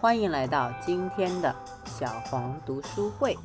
[0.00, 1.52] 欢迎来到今天的
[1.84, 3.36] 小黄读书会。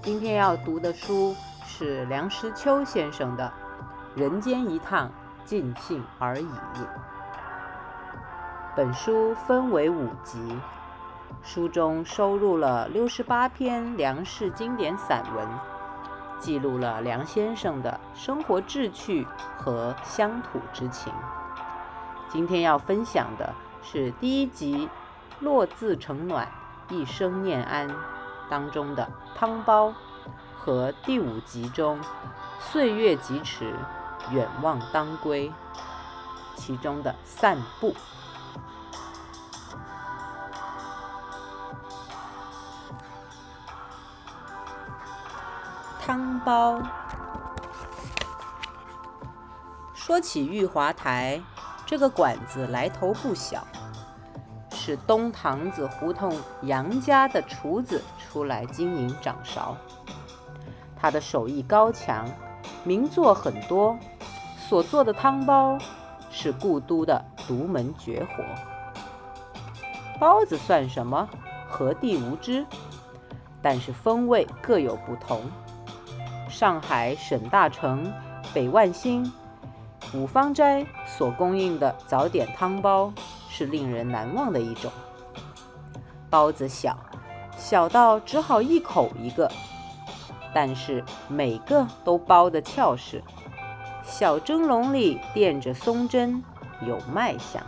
[0.00, 1.36] 今天要读的书
[1.66, 3.52] 是梁实秋先生的
[4.18, 5.10] 《人间一趟，
[5.44, 6.46] 尽兴而已》。
[8.74, 10.58] 本书分为五集，
[11.42, 15.46] 书中收录了六十八篇梁氏经典散文，
[16.38, 19.26] 记录了梁先生的生活志趣
[19.58, 21.12] 和乡土之情。
[22.34, 24.90] 今天要分享的是第一集
[25.38, 26.50] “落字成暖，
[26.88, 27.88] 一生念安”
[28.50, 29.94] 当中的汤包，
[30.58, 32.00] 和第五集中
[32.58, 33.72] “岁月疾驰，
[34.32, 35.52] 远望当归”
[36.58, 37.94] 其中的散步。
[46.00, 46.82] 汤包。
[49.94, 51.40] 说起玉华台。
[51.86, 53.66] 这个馆子来头不小，
[54.72, 59.76] 是东堂子胡同杨家的厨子出来经营掌勺。
[60.96, 62.26] 他的手艺高强，
[62.84, 63.96] 名作很多，
[64.56, 65.78] 所做的汤包
[66.30, 68.42] 是故都的独门绝活。
[70.18, 71.28] 包子算什么？
[71.68, 72.64] 何地无知？
[73.60, 75.42] 但是风味各有不同。
[76.48, 78.10] 上海沈大成、
[78.54, 79.30] 北万兴。
[80.14, 83.12] 五芳斋所供应的早点汤包
[83.50, 84.90] 是令人难忘的一种。
[86.30, 86.96] 包子小，
[87.58, 89.50] 小到只好一口一个，
[90.54, 93.22] 但是每个都包得俏实。
[94.04, 96.42] 小蒸笼里垫着松针，
[96.86, 97.60] 有卖相。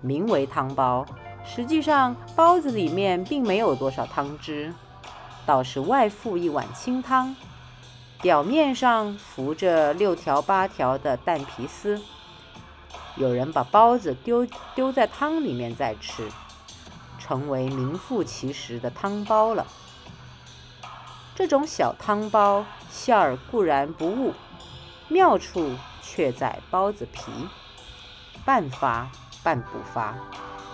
[0.00, 1.06] 名为汤包，
[1.44, 4.72] 实际上包子里面并没有多少汤汁，
[5.44, 7.34] 倒是外附一碗清汤。
[8.22, 12.00] 表面上浮着六条八条的蛋皮丝，
[13.16, 16.28] 有人把包子丢丢在汤里面再吃，
[17.18, 19.66] 成为名副其实的汤包了。
[21.34, 24.32] 这种小汤包馅儿固然不误，
[25.08, 27.30] 妙处却在包子皮，
[28.44, 29.10] 半发
[29.42, 30.14] 半不发，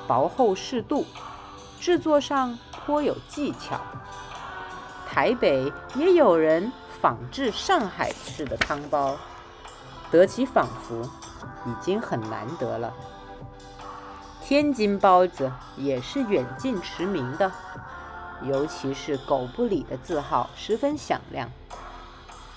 [0.07, 1.05] 薄厚适度，
[1.81, 3.81] 制作上颇有技巧。
[5.13, 6.73] 台北也有人。
[7.03, 9.17] 仿制上海式的汤包，
[10.09, 11.03] 得其仿佛
[11.67, 12.95] 已经很难得了。
[14.41, 17.51] 天津包子也是远近驰名的，
[18.45, 21.51] 尤其是狗不理的字号十分响亮。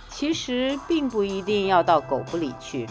[0.09, 2.87] 其实并不一定要到狗不理去，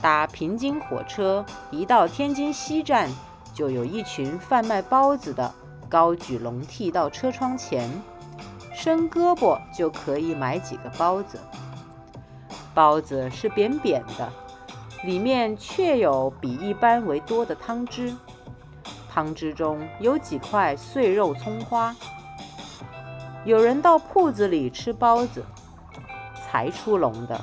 [0.00, 3.10] 搭平津火车一到天津西站，
[3.52, 5.54] 就有一群贩卖包子的
[5.90, 7.90] 高举笼屉到车窗前。
[8.80, 11.36] 伸胳膊就可以买几个包子，
[12.72, 14.32] 包子是扁扁的，
[15.02, 18.14] 里面却有比一般为多的汤汁，
[19.12, 21.92] 汤汁中有几块碎肉葱花。
[23.44, 25.44] 有人到铺子里吃包子，
[26.46, 27.40] 才出笼的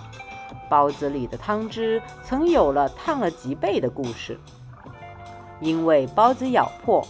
[0.69, 4.39] 包子里的汤汁曾有了烫了几倍的故事，
[5.59, 7.05] 因为包子咬破，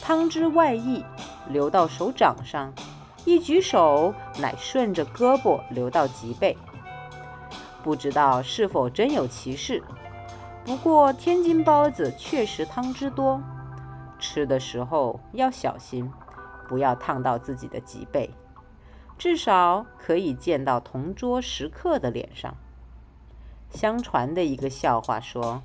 [0.00, 1.04] 汤汁外溢，
[1.48, 2.72] 流到手掌上。
[3.24, 6.56] 一举手，乃顺着胳膊流到脊背。
[7.82, 9.82] 不知道是否真有其事，
[10.64, 13.42] 不过天津包子确实汤汁多，
[14.18, 16.10] 吃的时候要小心，
[16.68, 18.30] 不要烫到自己的脊背。
[19.16, 22.54] 至少可以溅到同桌食客的脸上。
[23.70, 25.62] 相传的一个笑话说，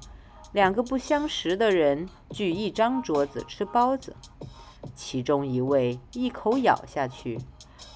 [0.52, 4.16] 两个不相识的人聚一张桌子吃包子。
[4.96, 7.40] 其中一位一口咬下去，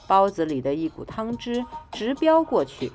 [0.08, 2.92] 包子里的一股汤汁直飙过去，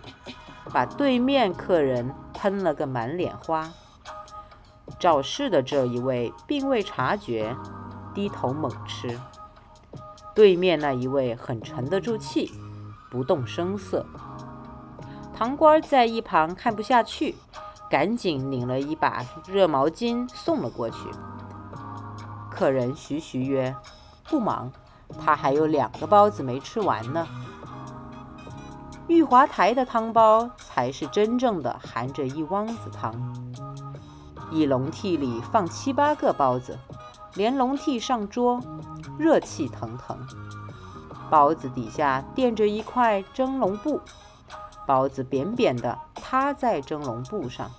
[0.73, 3.71] 把对面客人喷了个满脸花。
[4.99, 7.55] 肇事的这一位并未察觉，
[8.15, 9.19] 低头猛吃。
[10.35, 12.51] 对面那一位很沉得住气，
[13.11, 14.07] 不动声色。
[15.35, 17.35] 堂倌在一旁看不下去，
[17.91, 20.97] 赶紧拧了一把热毛巾送了过去。
[22.59, 23.73] 客人徐徐曰
[24.29, 24.73] ：“不忙，
[25.17, 27.25] 他还有两个包子没吃完呢。”
[29.07, 33.15] 玉华台的汤包才是真正的含着一汪子汤，
[34.51, 36.77] 一笼屉里放七八个包子，
[37.35, 38.61] 连笼屉上桌，
[39.17, 40.19] 热气腾腾。
[41.31, 44.01] 包子底下垫着一块蒸笼布，
[44.85, 47.71] 包子扁扁的塌在蒸笼布上。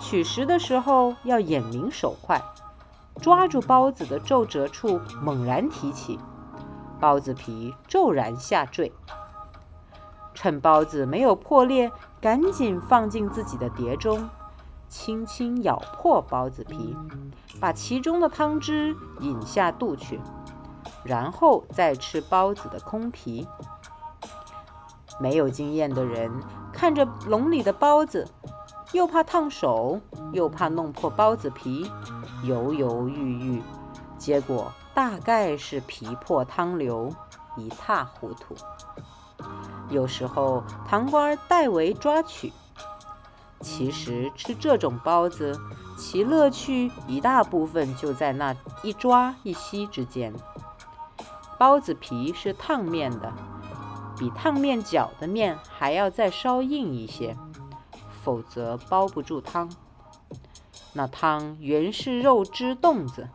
[0.00, 2.42] 取食的时候要眼明手快。
[3.20, 6.18] 抓住包子的皱褶处，猛然提起，
[7.00, 8.92] 包子皮骤然下坠。
[10.34, 14.28] 趁包子没有破裂，赶紧放进自己的碟中，
[14.88, 16.96] 轻轻咬破包子皮，
[17.60, 20.20] 把其中的汤汁饮下肚去，
[21.04, 23.48] 然后再吃包子的空皮。
[25.20, 26.30] 没有经验的人
[26.72, 28.28] 看着笼里的包子，
[28.92, 30.00] 又怕烫手，
[30.32, 31.90] 又怕弄破包子皮，
[32.44, 33.62] 犹犹豫豫，
[34.16, 37.12] 结果大概是皮破汤流，
[37.56, 38.54] 一塌糊涂。
[39.90, 42.52] 有时候堂官代为抓取。
[43.60, 45.58] 其实吃这种包子，
[45.98, 50.32] 其乐趣一大部分就在那一抓一吸之间。
[51.58, 53.32] 包子皮是烫面的，
[54.16, 57.36] 比烫面饺的面还要再稍硬一些，
[58.22, 59.68] 否则包不住汤。
[60.92, 63.28] 那汤原是肉汁冻子，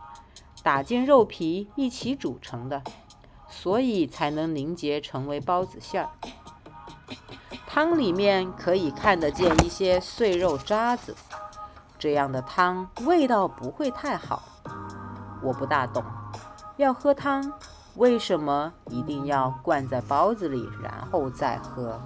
[0.63, 2.81] 打进肉皮一起煮成的，
[3.47, 6.09] 所以才能凝结成为包子馅儿。
[7.67, 11.15] 汤里面可以看得见一些碎肉渣子，
[11.97, 14.43] 这样的汤味道不会太好。
[15.41, 16.03] 我不大懂，
[16.77, 17.53] 要喝汤，
[17.95, 21.99] 为什么一定要灌在包子里然后再喝？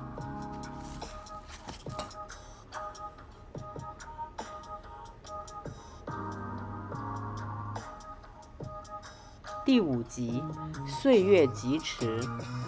[9.67, 10.41] 第五集，
[10.87, 12.21] 岁月疾驰，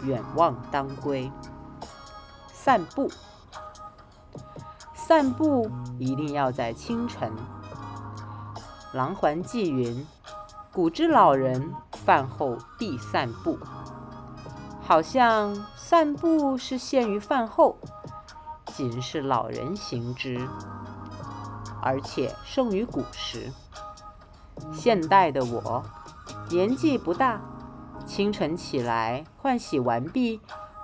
[0.04, 1.31] 远望当归。
[2.51, 3.10] 散步，
[4.94, 7.31] 散步一定要在清晨。
[8.92, 10.06] 郎环记云
[10.74, 13.57] ：“古之老人饭后必散步。”
[14.84, 17.78] 好像散步是限于饭后，
[18.66, 20.46] 仅是老人行之，
[21.81, 23.54] 而且胜于古时。
[24.74, 25.81] 现代的我，
[26.50, 27.40] 年纪不大，
[28.06, 30.42] 清晨起来换洗完毕。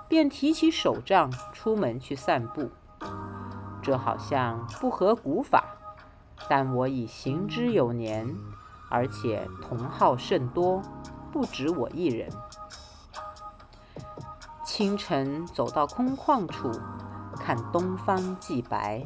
[0.08, 2.70] 便提起手杖出门去散步，
[3.82, 5.64] 这好像不合古法，
[6.48, 8.32] 但我已行之有年，
[8.88, 10.80] 而且同好甚多，
[11.32, 12.30] 不止我一人。
[14.64, 16.70] 清晨走到空旷处，
[17.40, 19.02] 看东方既白，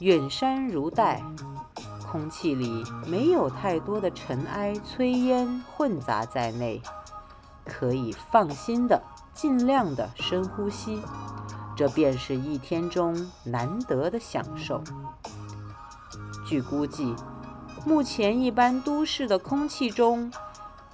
[0.00, 1.24] 远山如黛，
[2.10, 6.80] 空气里没有太多的尘埃炊烟混杂在内，
[7.64, 9.02] 可以放心的。
[9.34, 11.00] 尽量的深呼吸，
[11.76, 14.82] 这便是一天中难得的享受。
[16.44, 17.14] 据估计，
[17.86, 20.28] 目前一般都市的空气中，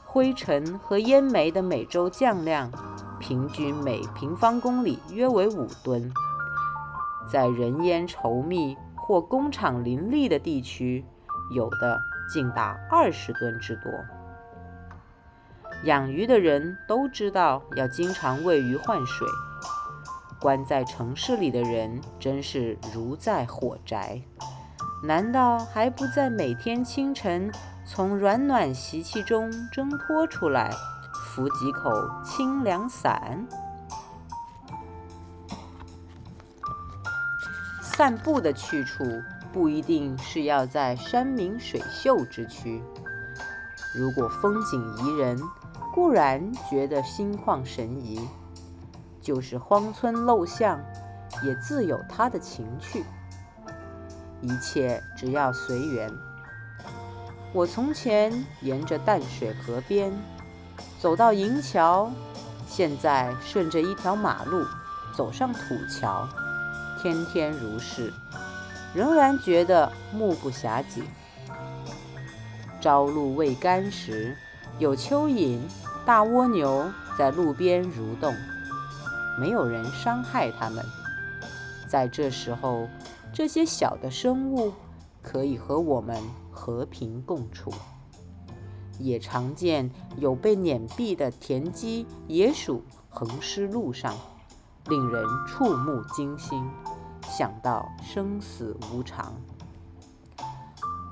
[0.05, 2.71] 灰尘和烟煤的每周降量，
[3.19, 6.13] 平均每平方公里约为五吨。
[7.33, 8.77] 在人烟稠密
[9.07, 11.05] 或工厂林立的地区，
[11.55, 12.01] 有的
[12.33, 13.93] 竟达二十吨之多。
[15.85, 19.29] 养鱼的人都知道要经常喂鱼换水，
[20.41, 24.23] 关在城市里的人真是如在火宅。
[25.03, 27.53] 难道还不在每天清晨
[27.85, 30.71] 从软暖习气中挣脱出来，
[31.13, 31.91] 服几口
[32.25, 33.47] 清凉散？
[37.97, 42.83] 散步的去处不一定是要在山明水秀之区，
[43.95, 45.39] 如果风景宜人。
[45.95, 48.19] 固然觉得心旷神怡，
[49.21, 50.81] 就是荒村陋巷，
[51.45, 53.05] 也自有它的情趣。
[54.41, 56.11] 一切只要随缘。
[57.53, 60.13] 我从前沿着淡水河边
[60.99, 62.11] 走到银桥，
[62.67, 64.65] 现在顺着一条马路
[65.17, 66.29] 走上土桥，
[67.05, 68.11] 天天如是，
[68.95, 71.03] 仍然觉得目不暇接。
[72.81, 74.35] 朝露未干时，
[74.79, 75.59] 有蚯蚓。
[76.07, 78.35] 大蜗牛在路边蠕动，
[79.39, 80.83] 没有人伤害它们。
[81.87, 82.89] 在这时候，
[83.35, 84.73] 这些小的生物
[85.21, 86.17] 可以和我们
[86.51, 87.71] 和平共处。
[88.99, 94.15] 也常见有被碾毙的田鸡、野鼠横尸路上，
[94.87, 96.63] 令人触目惊心，
[97.37, 99.35] 想到生死无常。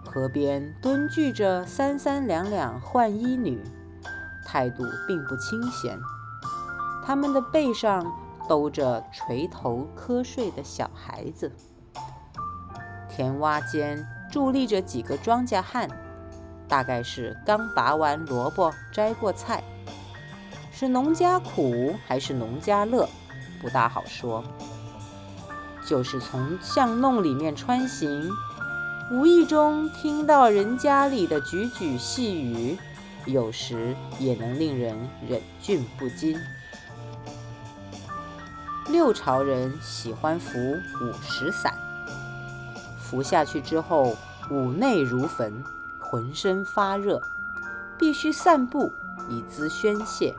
[0.05, 3.61] 河边蹲踞着三三两两换衣女。
[4.47, 5.99] 态度并不清闲，
[7.05, 8.05] 他们的背上
[8.47, 11.50] 兜着垂头瞌睡的小孩子。
[13.09, 15.88] 田洼间伫立着几个庄稼汉，
[16.69, 19.64] 大概是刚拔完萝卜、摘过菜。
[20.71, 23.09] 是农家苦还是农家乐，
[23.61, 24.45] 不大好说。
[25.85, 28.31] 就是从巷弄里面穿行，
[29.11, 32.79] 无意中听到人家里的句句细语。
[33.25, 34.97] 有时也能令人
[35.29, 36.37] 忍俊不禁。
[38.89, 41.73] 六朝人喜欢扶五石散，
[42.99, 44.17] 服下去之后，
[44.51, 45.62] 五内如焚，
[46.01, 47.23] 浑身发热，
[47.97, 48.93] 必须散步
[49.29, 50.35] 以资宣泄。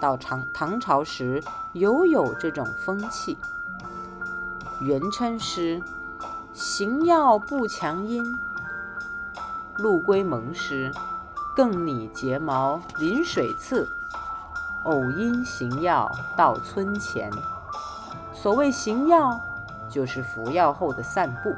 [0.00, 1.40] 到唐唐朝时，
[1.72, 3.38] 犹有这种风气。
[4.80, 5.80] 元稹诗
[6.52, 8.24] ：“行药不强阴。”
[9.78, 10.92] 陆龟蒙诗
[11.54, 13.88] ：“更拟睫毛临水次，
[14.84, 17.30] 偶因行药到村前。”
[18.32, 19.40] 所谓行药，
[19.88, 21.54] 就是服药后的散步。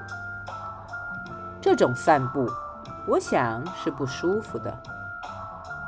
[1.61, 2.49] 这种散步，
[3.07, 4.73] 我想是不舒服的。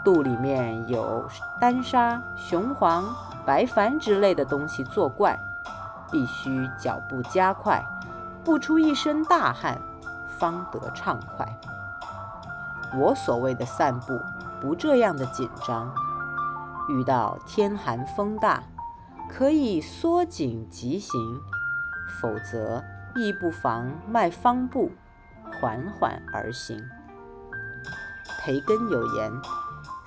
[0.04, 1.28] 肚里面有
[1.60, 3.04] 丹砂、雄黄、
[3.44, 5.38] 白矾之类的东西作怪，
[6.10, 7.84] 必须脚步加快，
[8.44, 9.80] 不出一身大汗，
[10.38, 11.46] 方得畅快。
[12.98, 14.18] 我所谓的散步，
[14.60, 15.92] 不这样的紧张。
[16.88, 18.62] 遇到天寒风大。
[19.30, 21.38] 可以缩紧疾行，
[22.18, 22.82] 否则
[23.14, 24.90] 亦不妨迈方步，
[25.60, 26.82] 缓缓而行。
[28.40, 29.30] 培根有言：“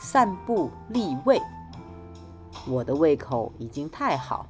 [0.01, 1.39] 散步利胃。”
[2.67, 4.47] 我的胃口已经太好，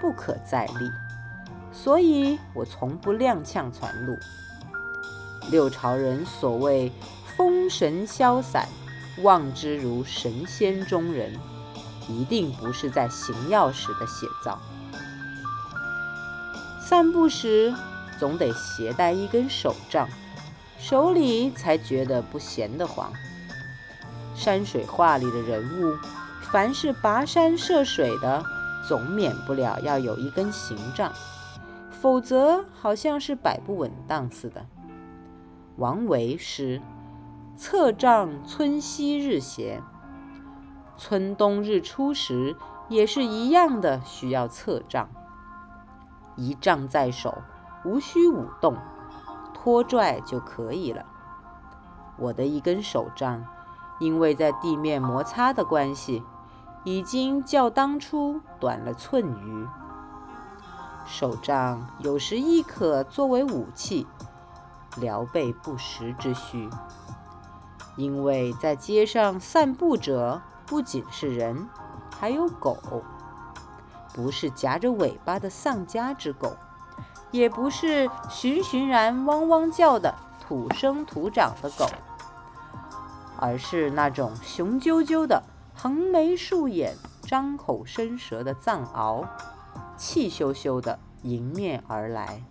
[0.00, 0.90] 不可再立，
[1.70, 4.16] 所以我从不踉跄传路。
[5.50, 6.90] 六朝人所谓
[7.36, 8.66] “风神潇洒，
[9.22, 11.38] 望之如神仙中人”。
[12.08, 14.58] 一定不是在行药时的写照。
[16.80, 17.72] 散步时
[18.18, 20.08] 总得携带一根手杖，
[20.76, 23.12] 手里才觉得不闲得慌。
[24.34, 25.96] 山水画里的人物，
[26.50, 28.44] 凡是跋山涉水的，
[28.86, 31.12] 总免不了要有一根行杖，
[31.90, 34.66] 否则好像是摆不稳当似的。
[35.76, 36.80] 王维诗
[37.56, 39.82] ：“侧杖村西日斜。”
[40.98, 42.54] 春冬日出时
[42.88, 45.08] 也是一样的，需要侧杖。
[46.36, 47.38] 一杖在手，
[47.84, 48.76] 无需舞动，
[49.54, 51.04] 拖拽就可以了。
[52.18, 53.44] 我的一根手杖，
[53.98, 56.22] 因为在地面摩擦的关系，
[56.84, 59.66] 已经较当初短了寸余。
[61.06, 64.06] 手杖有时亦可作为武器，
[64.96, 66.68] 聊备不时之需。
[67.96, 70.40] 因为在街上散步者。
[70.66, 71.68] 不仅是人，
[72.16, 72.78] 还有狗，
[74.14, 76.56] 不是夹着尾巴的丧家之狗，
[77.32, 81.86] 也不是循循然汪汪叫的土生土长的狗，
[83.36, 85.42] 而是那种雄赳赳的
[85.82, 89.26] 横眉竖眼、张口伸舌的藏獒，
[89.96, 92.42] 气咻咻的迎面而来，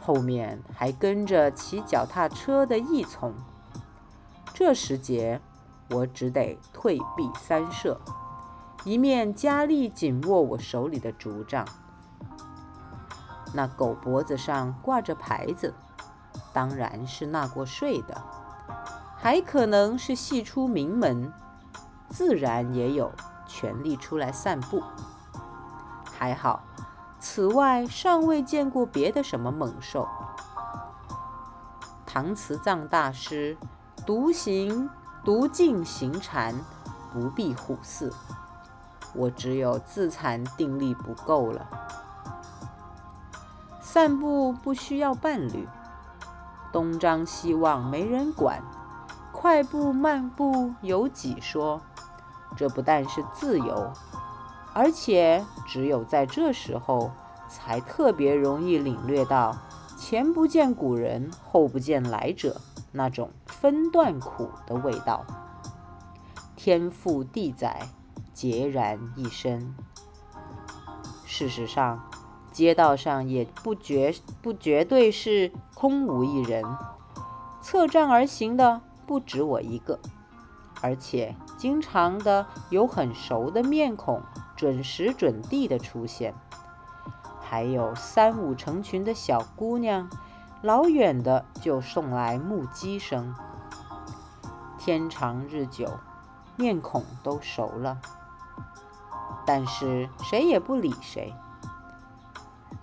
[0.00, 3.34] 后面还跟着骑脚踏车的异从。
[4.54, 5.42] 这时节。
[5.90, 8.00] 我只得退避三舍，
[8.84, 11.68] 一面加力紧握我手里的竹杖。
[13.52, 15.74] 那狗脖子上挂着牌子，
[16.54, 18.22] 当然是纳过税的，
[19.18, 21.30] 还可能是系出名门，
[22.08, 23.12] 自然也有
[23.46, 24.82] 权利出来散步。
[26.04, 26.62] 还好，
[27.18, 30.08] 此外尚未见过别的什么猛兽。
[32.04, 33.56] 唐慈藏大师
[34.06, 34.90] 独行。
[35.24, 36.54] 独径行禅，
[37.10, 38.12] 不必虎视。
[39.14, 41.66] 我只有自惭定力不够了。
[43.80, 45.66] 散步不需要伴侣，
[46.70, 48.62] 东张西望没人管，
[49.32, 51.80] 快步慢步有几说？
[52.56, 53.92] 这不但是自由，
[54.72, 57.10] 而且只有在这时候，
[57.48, 59.56] 才特别容易领略到
[59.98, 62.60] 前不见古人，后不见来者。
[62.96, 65.24] 那种分段苦的味道，
[66.54, 67.88] 天赋地载，
[68.32, 69.74] 孑然一身。
[71.26, 72.08] 事实上，
[72.52, 76.62] 街道上也不绝不绝对是空无一人，
[77.60, 79.98] 侧杖而行的不止我一个，
[80.84, 84.20] 而且经常的有很熟的面孔，
[84.54, 86.34] 准时准地的出现，
[87.40, 90.10] 还有三五成群的小姑娘。
[90.60, 93.34] 老远的就送来木屐声，
[94.76, 95.90] 天长日久，
[96.56, 97.96] 面孔都熟了，
[99.46, 101.34] 但是谁也不理谁。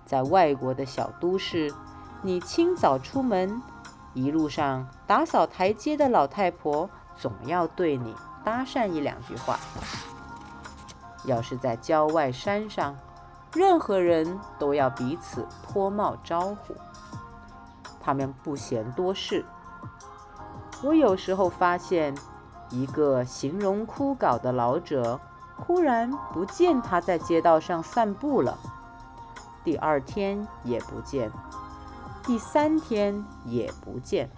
[0.04, 1.72] 在外国的小都市，
[2.22, 3.62] 你清早出门，
[4.12, 6.90] 一路上打扫台阶的老太婆
[7.22, 9.54] 总要对你搭讪一两句话；
[11.24, 12.96] 要是在郊外山上，
[13.54, 16.74] 任何人都要彼此脱帽招呼。
[18.00, 19.44] 他们不嫌多事。
[20.82, 22.12] 我有时候发现，
[22.70, 25.20] 一个形容枯槁的老者，
[25.56, 28.58] 忽然不见他在街道上散步了，
[29.62, 31.30] 第二天也不见，
[32.24, 34.28] 第三天也不见。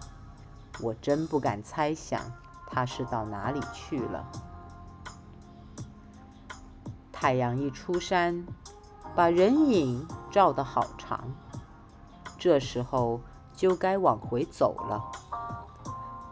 [0.83, 2.21] 我真不敢猜想
[2.67, 4.25] 他是到哪里去了。
[7.13, 8.45] 太阳一出山，
[9.15, 11.21] 把人影照得好长。
[12.39, 13.21] 这时候
[13.55, 15.03] 就该往回走了。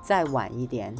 [0.03, 0.95] 再晚一点，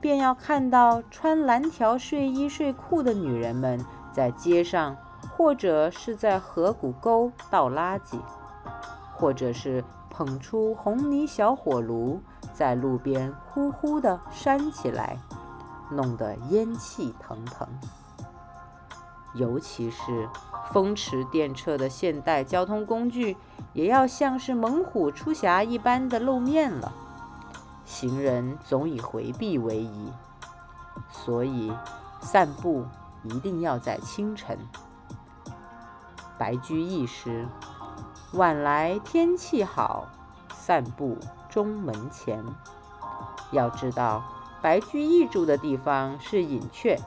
[0.00, 4.96] 便要看到穿蓝条睡衣睡裤的女人们在街上，
[5.36, 8.20] 或者是在河谷沟倒垃圾，
[9.16, 12.20] 或者是捧出红泥小火炉，
[12.62, 15.18] 在路边呼呼地扇起来，
[15.90, 17.66] 弄得烟气腾腾。
[19.34, 20.28] 尤其是
[20.70, 23.36] 风驰电掣的现代交通工具，
[23.72, 26.92] 也要像是猛虎出匣一般的露面了。
[27.84, 30.12] 行人总以回避为宜，
[31.10, 31.72] 所以
[32.20, 32.86] 散步
[33.24, 34.56] 一定要在清晨。
[36.38, 37.48] 白居易诗
[38.34, 40.06] ：“晚来天气好，
[40.54, 41.18] 散步
[41.52, 42.44] 中门前。”
[43.52, 44.24] 要知道，
[44.62, 46.98] 白居易住的地方是隐阙，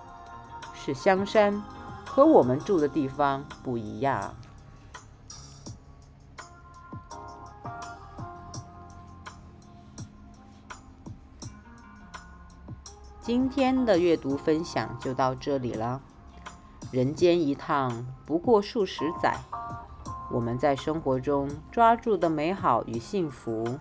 [0.74, 1.62] 是香山。
[2.08, 4.34] 和我们住的地方不一样。
[13.20, 16.00] 今天的阅读分享就到这里了。
[16.90, 19.38] 人间一趟不过数十载，
[20.32, 23.78] 我们在生活中抓住的美好与幸福，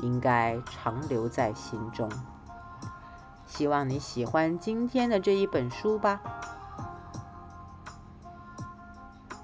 [0.00, 2.10] 应该长留在心中。
[3.46, 6.20] 希望你喜欢今天的这一本书吧。